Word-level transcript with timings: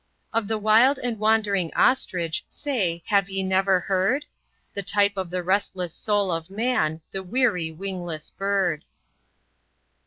Of 0.33 0.47
the 0.47 0.57
wild 0.57 0.97
and 0.97 1.19
wandering 1.19 1.71
Ostrich, 1.75 2.43
say, 2.49 3.03
have 3.05 3.29
ye 3.29 3.43
never 3.43 3.79
heard? 3.81 4.25
The 4.73 4.81
type 4.81 5.15
of 5.15 5.29
the 5.29 5.43
restless 5.43 5.93
soul 5.93 6.31
of 6.31 6.49
man, 6.49 7.01
the 7.11 7.21
weary, 7.21 7.69
wingless 7.71 8.31
bird. 8.31 8.83